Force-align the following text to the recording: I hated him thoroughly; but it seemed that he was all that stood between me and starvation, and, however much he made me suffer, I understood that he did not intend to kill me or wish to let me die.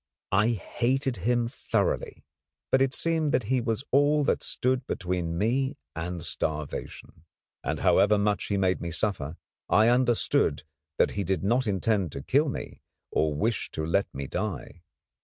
I 0.31 0.47
hated 0.53 1.17
him 1.17 1.47
thoroughly; 1.47 2.25
but 2.71 2.81
it 2.81 2.95
seemed 2.95 3.31
that 3.33 3.43
he 3.53 3.61
was 3.61 3.83
all 3.91 4.23
that 4.23 4.41
stood 4.41 4.87
between 4.87 5.37
me 5.37 5.77
and 5.95 6.23
starvation, 6.23 7.25
and, 7.63 7.81
however 7.81 8.17
much 8.17 8.45
he 8.45 8.57
made 8.57 8.81
me 8.81 8.89
suffer, 8.89 9.37
I 9.69 9.89
understood 9.89 10.63
that 10.97 11.11
he 11.11 11.23
did 11.23 11.43
not 11.43 11.67
intend 11.67 12.11
to 12.13 12.23
kill 12.23 12.49
me 12.49 12.81
or 13.11 13.35
wish 13.35 13.69
to 13.73 13.85
let 13.85 14.11
me 14.11 14.25
die. 14.25 14.81